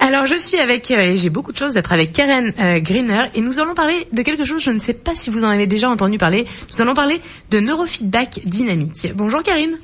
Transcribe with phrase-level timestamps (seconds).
[0.00, 3.24] Alors je suis avec, euh, et j'ai beaucoup de choses d'être avec Karen euh, Greener
[3.34, 5.66] et nous allons parler de quelque chose, je ne sais pas si vous en avez
[5.66, 7.20] déjà entendu parler, nous allons parler
[7.50, 9.08] de neurofeedback dynamique.
[9.16, 9.76] Bonjour Karine.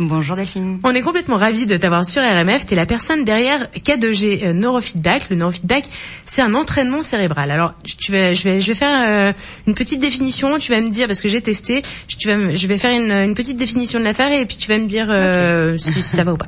[0.00, 0.78] Bonjour Delphine.
[0.84, 2.66] On est complètement ravis de t'avoir sur RMF.
[2.66, 5.28] Tu es la personne derrière K2G euh, Neurofeedback.
[5.30, 5.90] Le neurofeedback,
[6.24, 7.50] c'est un entraînement cérébral.
[7.50, 9.32] Alors, tu vas, je vais, je vais faire euh,
[9.66, 10.56] une petite définition.
[10.58, 11.82] Tu vas me dire parce que j'ai testé.
[12.06, 14.78] Tu vas, je vais faire une, une petite définition de l'affaire et puis tu vas
[14.78, 16.46] me dire euh, si ça va ou pas.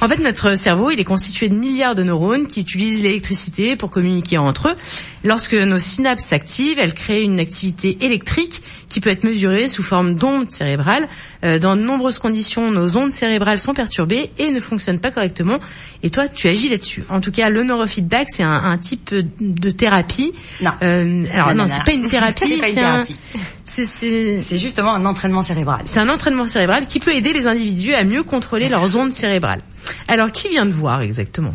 [0.00, 3.90] En fait, notre cerveau, il est constitué de milliards de neurones qui utilisent l'électricité pour
[3.90, 4.76] communiquer entre eux.
[5.24, 10.16] Lorsque nos synapses s'activent, elles créent une activité électrique qui peut être mesurée sous forme
[10.16, 11.08] d'ondes cérébrales.
[11.44, 15.58] Euh, dans de nombreuses conditions, nos ondes cérébrales sont perturbées et ne fonctionnent pas correctement.
[16.02, 17.04] Et toi, tu agis là-dessus.
[17.08, 20.32] En tout cas, le neurofeedback, c'est un, un type de thérapie.
[20.60, 20.72] Non.
[20.82, 22.60] Euh, alors non, Non, non, c'est pas une thérapie.
[23.64, 25.80] C'est justement un entraînement cérébral.
[25.86, 29.62] c'est un entraînement cérébral qui peut aider les individus à mieux contrôler leurs ondes cérébrales.
[30.08, 31.54] Alors, qui vient de voir exactement?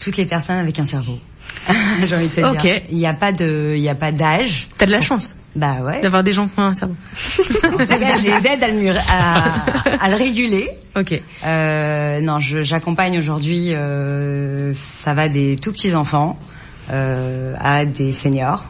[0.00, 1.18] Toutes les personnes avec un cerveau.
[2.06, 2.52] J'ai envie de te dire.
[2.52, 2.82] Ok.
[2.90, 4.68] Il n'y a pas de, il y a pas d'âge.
[4.76, 6.00] T'as de la chance Bah ouais.
[6.02, 6.94] d'avoir des gens qui ont un cerveau.
[7.64, 10.68] En tout cas, je les aide à le, mûr- à, à le réguler.
[10.96, 11.20] Ok.
[11.46, 16.38] Euh, non, j'accompagne aujourd'hui, euh, ça va des tout petits enfants
[16.92, 18.64] euh, à des seniors,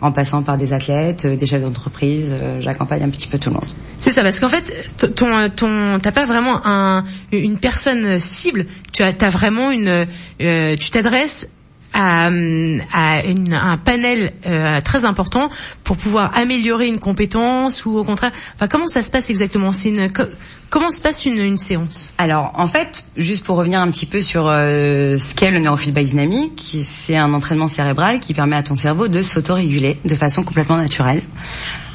[0.00, 2.34] en passant par des athlètes, des chefs d'entreprise.
[2.60, 3.64] J'accompagne un petit peu tout le monde.
[3.98, 8.66] C'est ça, parce qu'en fait, ton, ton, t'as pas vraiment un, une personne cible.
[8.92, 10.06] Tu as, t'as vraiment une,
[10.42, 11.48] euh, tu t'adresses
[11.94, 15.48] à, à une- un panel euh, très important
[15.84, 18.32] pour pouvoir améliorer une compétence ou au contraire.
[18.56, 19.72] Enfin, comment ça se passe exactement?
[19.72, 20.24] C'est une, co-
[20.70, 22.12] comment se passe une, une séance?
[22.18, 26.04] Alors, en fait, juste pour revenir un petit peu sur euh, ce qu'est le neurofeedback
[26.04, 30.76] dynamique, c'est un entraînement cérébral qui permet à ton cerveau de s'autoréguler de façon complètement
[30.76, 31.22] naturelle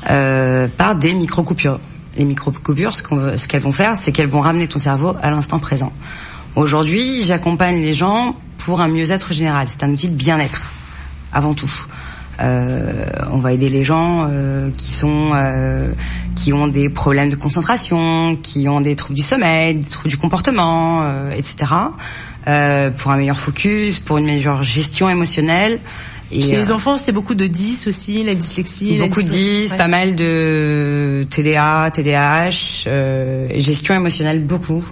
[0.10, 1.80] euh, par des micro-coupures.
[2.18, 5.94] Les micro-coupures, ce qu'elles vont faire, c'est qu'elles vont ramener ton cerveau à l'instant présent.
[6.60, 9.68] Aujourd'hui, j'accompagne les gens pour un mieux-être général.
[9.70, 10.74] C'est un outil de bien-être,
[11.32, 11.72] avant tout.
[12.42, 15.90] Euh, on va aider les gens euh, qui sont euh,
[16.36, 20.18] qui ont des problèmes de concentration, qui ont des troubles du sommeil, des troubles du
[20.18, 21.72] comportement, euh, etc.
[22.48, 25.80] Euh, pour un meilleur focus, pour une meilleure gestion émotionnelle.
[26.30, 28.98] Et, Chez euh, les enfants, c'est beaucoup de 10 aussi, la dyslexie.
[28.98, 29.62] la beaucoup de dyslexique.
[29.64, 29.78] 10, Ouais.
[29.78, 34.84] pas mal de TDA, TDAH, euh, gestion émotionnelle beaucoup,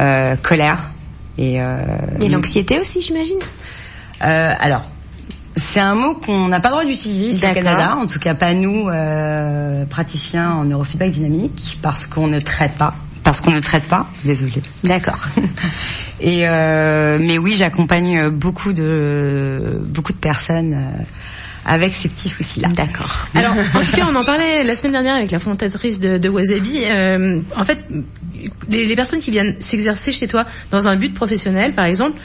[0.00, 0.90] euh, colère
[1.38, 1.84] et, euh,
[2.20, 3.38] Et l'anxiété aussi, j'imagine
[4.22, 4.82] euh, alors,
[5.56, 7.54] c'est un mot qu'on n'a pas le droit d'utiliser ici au.
[7.54, 12.74] Canada, en tout cas pas nous, euh, praticiens en neurofeedback dynamique, parce qu'on ne traite
[12.74, 12.94] pas.
[13.22, 14.62] Parce qu'on ne traite pas, désolé.
[14.82, 15.18] D'accord.
[16.20, 21.02] Et euh, mais oui, j'accompagne beaucoup de beaucoup de personnes euh,
[21.66, 22.68] avec ces petits soucis-là.
[22.68, 23.26] D'accord.
[23.34, 26.28] Alors, en tout cas, on en parlait la semaine dernière avec la fondatrice de, de
[26.28, 26.82] Wasabi.
[26.86, 27.78] Euh, en fait,
[28.68, 32.18] les, les personnes qui viennent s'exercer chez toi dans un but professionnel, par exemple,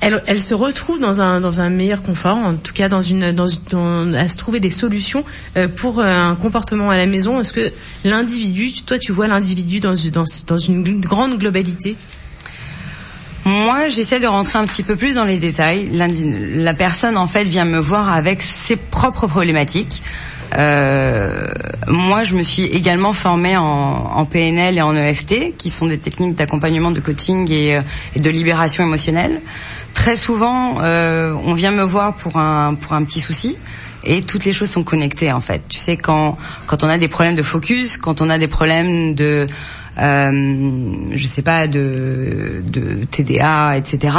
[0.00, 3.32] elles, elles se retrouvent dans un dans un meilleur confort, en tout cas dans une
[3.32, 5.24] dans, une- dans- à se trouver des solutions
[5.56, 7.40] euh, pour euh, un comportement à la maison.
[7.40, 7.72] Est-ce que
[8.04, 11.96] l'individu, toi, tu vois l'individu dans une- dans dans une grande globalité
[13.44, 15.86] Moi, j'essaie de rentrer un petit peu plus dans les détails.
[15.86, 20.02] La personne, en fait, vient me voir avec ses propres problématiques.
[20.56, 21.48] Euh,
[21.86, 26.34] moi, je me suis également formée en, PNL et en EFT, qui sont des techniques
[26.34, 27.80] d'accompagnement, de coaching et, euh,
[28.16, 29.42] de libération émotionnelle.
[29.92, 33.56] Très souvent, euh, on vient me voir pour un pour un petit souci.
[34.06, 35.62] Et toutes les choses sont connectées en fait.
[35.68, 39.14] Tu sais quand quand on a des problèmes de focus, quand on a des problèmes
[39.14, 39.46] de
[39.98, 44.16] euh, je sais pas de de TDA, etc.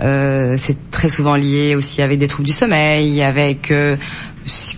[0.00, 3.96] Euh, c'est très souvent lié aussi avec des troubles du sommeil, avec euh,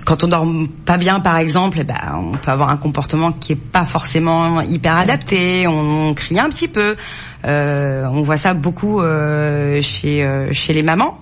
[0.05, 0.47] quand on dort
[0.85, 4.61] pas bien par exemple, eh ben on peut avoir un comportement qui est pas forcément
[4.61, 6.97] hyper adapté, on, crie un petit peu.
[7.45, 11.19] Euh, on voit ça beaucoup euh, chez euh, chez les mamans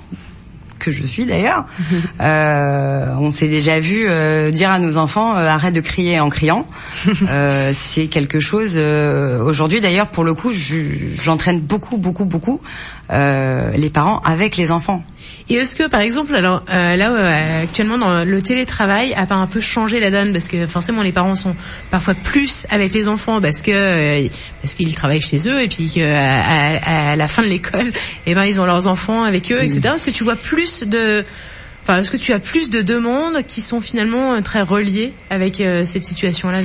[0.85, 1.65] que je suis d'ailleurs.
[2.21, 6.29] Euh, on s'est déjà vu euh, dire à nos enfants euh, arrête de crier en
[6.31, 6.67] criant.
[7.31, 8.75] Euh, c'est quelque chose.
[8.77, 10.75] euh, Aujourd'hui d'ailleurs, pour le coup, je-
[11.23, 12.61] j'entraîne beaucoup, beaucoup, beaucoup
[13.11, 15.03] euh, les parents avec les enfants.
[15.49, 19.61] Et est-ce que, par exemple, alors là actuellement dans le télétravail a pas un peu
[19.61, 21.55] changé la donne parce que forcément les parents sont
[21.91, 24.29] parfois plus avec les enfants parce que
[24.63, 26.03] parce qu'ils travaillent chez eux et puis qu'à
[26.43, 27.91] à, à la fin de l'école,
[28.27, 29.81] eh ben ils ont leurs enfants avec eux, etc.
[29.97, 31.25] Est-ce que tu vois plus de
[31.87, 35.61] Enfin, est-ce que tu as plus de demandes qui sont finalement euh, très reliées avec
[35.61, 36.61] euh, cette situation-là.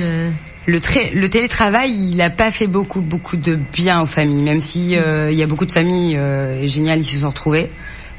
[0.64, 4.60] Le, tra- le télétravail, il n'a pas fait beaucoup, beaucoup de bien aux familles, même
[4.60, 6.18] si euh, il y a beaucoup de familles
[6.64, 7.68] géniales qui se sont retrouvées.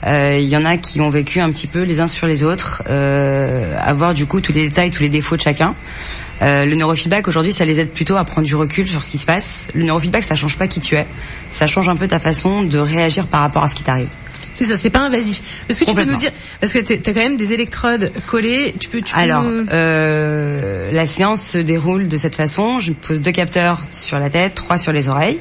[0.06, 2.84] Il y en a qui ont vécu un petit peu les uns sur les autres,
[3.84, 5.74] avoir du coup tous les détails, tous les défauts de chacun.
[6.42, 9.26] Le neurofeedback aujourd'hui, ça les aide plutôt à prendre du recul sur ce qui se
[9.28, 9.68] passe.
[9.76, 11.06] Le neurofeedback, ça change pas qui tu es,
[11.52, 14.10] ça change un peu ta façon de réagir par rapport à ce qui t'arrive.
[14.62, 15.66] C'est ça, c'est pas invasif.
[15.70, 18.90] Est-ce que tu peux nous dire, parce que t'as quand même des électrodes collées, tu
[18.90, 19.02] peux.
[19.02, 22.78] Tu peux Alors, nous- euh, la séance se déroule de cette façon.
[22.80, 25.40] Je pose deux capteurs sur la tête, trois sur les oreilles.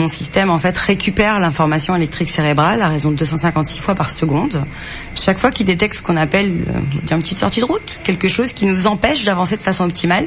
[0.00, 4.64] Mon système en fait récupère l'information électrique cérébrale à raison de 256 fois par seconde.
[5.14, 8.54] Chaque fois qu'il détecte ce qu'on appelle euh, une petite sortie de route, quelque chose
[8.54, 10.24] qui nous empêche d'avancer de façon optimale,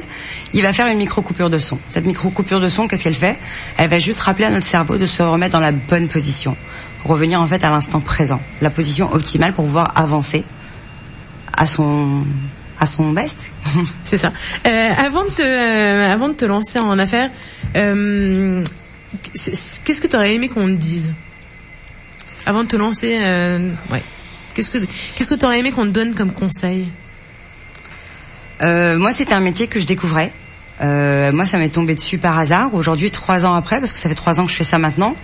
[0.52, 1.80] il va faire une micro coupure de son.
[1.88, 3.36] Cette micro coupure de son, qu'est-ce qu'elle fait?
[3.76, 6.56] Elle va juste rappeler à notre cerveau de se remettre dans la bonne position,
[7.04, 10.44] revenir en fait à l'instant présent, la position optimale pour pouvoir avancer
[11.52, 12.22] à son
[12.78, 13.50] à son best.
[14.04, 14.32] C'est ça.
[14.66, 17.30] Euh, avant de te, euh, avant de te lancer en affaires,
[17.76, 18.62] euh,
[19.84, 21.12] qu'est-ce que tu aurais aimé qu'on te dise
[22.46, 24.02] Avant de te lancer, euh, ouais.
[24.54, 24.78] Qu'est-ce que
[25.16, 26.88] qu'est-ce que tu aurais aimé qu'on te donne comme conseil
[28.62, 30.32] Euh, moi, c'était un métier que je découvrais.
[30.80, 32.74] Euh, moi, ça m'est tombé dessus par hasard.
[32.74, 35.16] Aujourd'hui, trois ans après, parce que ça fait trois ans que je fais ça maintenant,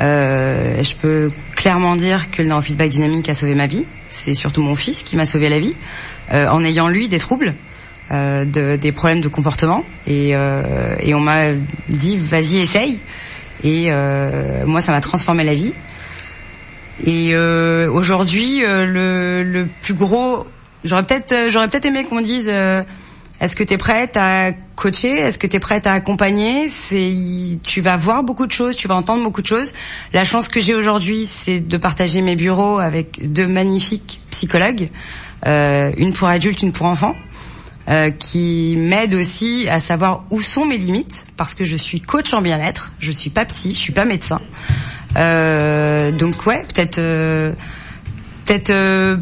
[0.00, 3.84] euh, je peux clairement dire que le neurofeedback dynamique a sauvé ma vie.
[4.08, 5.74] C'est surtout mon fils qui m'a sauvé la vie,
[6.32, 7.54] euh, en ayant lui des troubles,
[8.12, 11.48] euh, de- des problèmes de comportement, et, euh, et on m'a
[11.88, 12.98] dit vas-y essaye.
[13.64, 15.74] Et euh, moi, ça m'a transformé la vie.
[17.04, 20.46] Et euh, aujourd'hui, euh, le, le plus gros,
[20.84, 22.50] j'aurais peut-être, j'aurais peut-être aimé qu'on me dise,
[23.40, 26.68] est-ce que tu es prête à coacher, est-ce que tu es prête à accompagner?
[26.68, 27.14] C'est,
[27.62, 29.74] tu vas voir beaucoup de choses, tu vas entendre beaucoup de choses.
[30.12, 34.88] La chance que j'ai aujourd'hui, c'est de partager mes bureaux avec deux magnifiques psychologues,
[35.46, 37.14] euh, une pour adultes, une pour enfants.
[37.88, 42.34] Euh, qui m'aident aussi à savoir où sont mes limites parce que je suis coach
[42.34, 44.38] en bien-être, je suis pas psy, je suis pas médecin.
[45.16, 47.52] Euh, donc ouais, peut-être euh,
[48.44, 49.16] peut-être euh,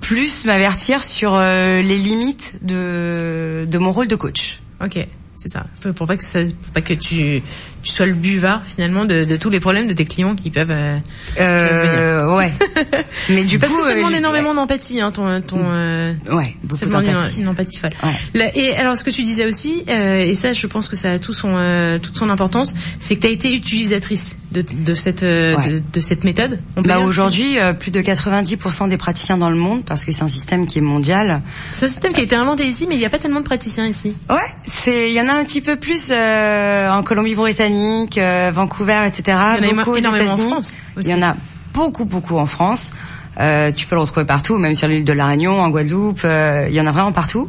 [0.00, 4.60] plus m'avertir sur euh, les limites de de mon rôle de coach.
[4.84, 4.98] Ok,
[5.34, 5.66] c'est ça.
[5.94, 7.42] Pour pas que ça, pour pas que tu,
[7.82, 10.70] tu sois le buvard finalement de, de tous les problèmes de tes clients qui peuvent.
[10.70, 10.98] Euh,
[11.40, 12.52] Euh, ouais.
[13.30, 15.60] Mais du parce coup, que ça euh, demande j'ai- énormément d'empathie, hein, ton, ton.
[15.62, 17.36] euh, ouais, beaucoup ça demande d'empathie.
[17.36, 17.90] une, une empathie folle.
[18.02, 18.10] Ouais.
[18.34, 21.12] Là, et alors, ce que tu disais aussi, euh, et ça, je pense que ça
[21.12, 24.94] a tout son, euh, toute son importance, c'est que tu as été utilisatrice de, de
[24.94, 25.68] cette, euh, Ouais.
[25.70, 26.58] de, de cette méthode.
[26.76, 30.22] On Bah aujourd'hui, euh, plus de 90% des praticiens dans le monde, parce que c'est
[30.22, 31.40] un système qui est mondial.
[31.72, 33.44] C'est un système qui a été inventé ici, mais il n'y a pas tellement de
[33.44, 34.14] praticiens ici.
[34.28, 34.36] Ouais,
[34.70, 37.69] c'est, il y en a un petit peu plus euh, en Colombie-Britannique,
[38.18, 39.38] euh, Vancouver, etc.
[39.58, 40.36] Il y en a Beaucoup énormément en.
[40.36, 41.08] France aussi.
[41.08, 41.36] Il y en a
[41.74, 42.92] beaucoup, beaucoup en France.
[43.38, 46.22] Euh, tu peux le retrouver partout, même sur l'île de la Réunion, en Guadeloupe.
[46.24, 47.48] euh, il y en a vraiment partout.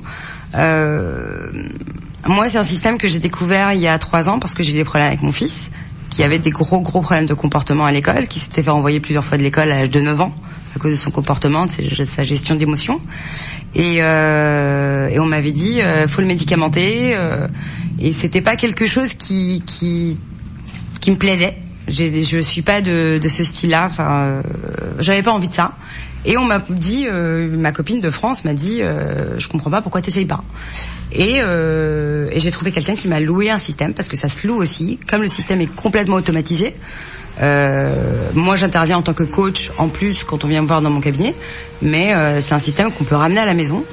[2.27, 4.71] Moi, c'est un système que j'ai découvert il y a trois ans parce que j'ai
[4.71, 5.71] eu des problèmes avec mon fils,
[6.12, 9.25] qui avait des gros, gros problèmes de comportement à l'école, qui s'était fait renvoyer plusieurs
[9.25, 10.31] fois de l'école à l'âge de 9 ans
[10.75, 13.01] à cause de son comportement, de sa gestion d'émotions.
[13.75, 17.13] Et, euh, et on m'avait dit, euh, faut le médicamenter.
[17.15, 17.47] euh,
[18.00, 20.18] et c'était pas quelque chose qui, qui,
[21.00, 21.56] qui me plaisait.
[21.88, 23.85] Je suis pas de, de ce style-là.
[23.85, 24.41] Enfin, euh,
[25.00, 25.73] j'avais pas envie de ça.
[26.23, 29.81] Et on m'a dit, euh, ma copine de France m'a dit, euh, je comprends pas
[29.81, 30.44] pourquoi t'essayes pas.
[31.12, 34.47] Et, euh, et j'ai trouvé quelqu'un qui m'a loué un système parce que ça se
[34.47, 35.00] loue aussi.
[35.09, 36.75] Comme le système est complètement automatisé,
[37.41, 37.95] euh,
[38.33, 41.01] moi j'interviens en tant que coach en plus quand on vient me voir dans mon
[41.01, 41.35] cabinet,
[41.81, 43.83] mais euh, c'est un système qu'on peut ramener à la maison.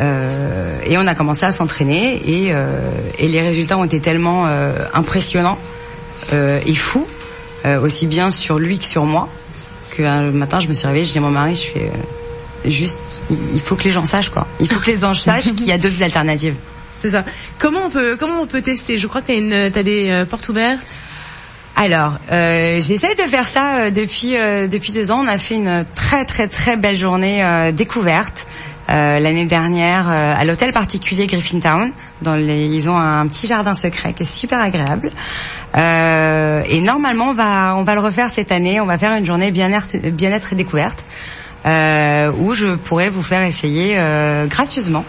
[0.00, 4.46] Euh, et on a commencé à s'entraîner et, euh, et les résultats ont été tellement
[4.46, 5.58] euh, impressionnants
[6.32, 7.06] et fous,
[7.82, 9.28] aussi bien sur lui que sur moi,
[9.96, 12.98] qu'un matin je me suis réveillée, je dis à mon mari, je fais juste,
[13.30, 15.72] il faut que les gens sachent quoi, il faut que les gens sachent qu'il y
[15.72, 16.56] a d'autres alternatives.
[16.98, 17.24] C'est ça.
[17.58, 18.98] Comment on peut, comment on peut tester?
[18.98, 21.02] Je crois que t'as une, t'as des portes ouvertes.
[21.78, 25.22] Alors, euh, j'essaie de faire ça euh, depuis euh, depuis deux ans.
[25.22, 28.46] On a fait une très très très belle journée euh, découverte
[28.88, 31.90] l'année dernière à l'hôtel particulier Griffintown.
[32.22, 35.10] Dans ils ont un petit jardin secret qui est super agréable.
[35.74, 38.80] Et normalement, on va on va le refaire cette année.
[38.80, 41.04] On va faire une journée bien-être bien-être et découverte
[41.64, 43.98] où je pourrais vous faire essayer
[44.48, 45.04] gracieusement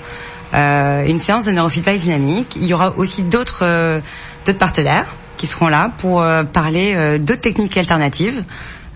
[0.56, 2.58] une séance de neurofeedback dynamique.
[2.60, 4.02] Il y aura aussi d'autres
[4.44, 5.06] d'autres partenaires
[5.38, 8.44] qui seront là pour euh, parler euh, d'autres techniques alternatives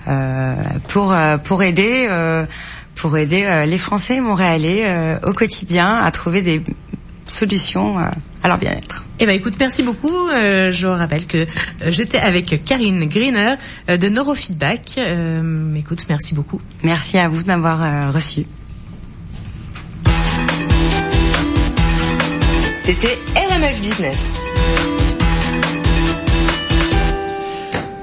[0.07, 0.55] euh,
[0.87, 2.45] pour euh, pour aider euh,
[2.95, 6.61] pour aider euh, les Français montréalais euh, au quotidien à trouver des
[7.27, 8.03] solutions euh,
[8.43, 9.05] à leur bien-être.
[9.19, 10.27] Eh ben écoute, merci beaucoup.
[10.29, 11.45] Euh, je rappelle que
[11.87, 13.55] j'étais avec Karine Greener
[13.89, 14.95] euh, de Neurofeedback.
[14.97, 16.59] Euh, écoute, merci beaucoup.
[16.83, 18.45] Merci à vous de m'avoir euh, reçu.
[22.83, 24.17] C'était RMF Business.